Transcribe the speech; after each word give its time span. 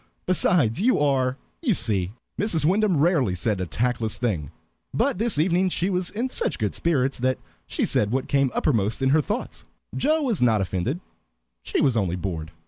Besides, 0.25 0.81
you 0.81 0.97
are, 0.97 1.37
you 1.61 1.75
see." 1.75 2.13
Mrs. 2.39 2.65
Wyndham 2.65 2.97
rarely 2.97 3.35
said 3.35 3.61
a 3.61 3.67
tactless 3.67 4.17
thing, 4.17 4.49
but 4.95 5.19
this 5.19 5.37
evening 5.37 5.69
she 5.69 5.91
was 5.91 6.09
in 6.09 6.27
such 6.27 6.57
good 6.57 6.73
spirits 6.73 7.19
that 7.19 7.37
she 7.67 7.85
said 7.85 8.09
what 8.09 8.27
came 8.27 8.49
uppermost 8.55 9.03
in 9.03 9.09
her 9.09 9.21
thoughts. 9.21 9.63
Joe 9.95 10.23
was 10.23 10.41
not 10.41 10.59
offended; 10.59 11.01
she 11.61 11.81
was 11.81 11.95
only 11.95 12.15
bored. 12.15 12.49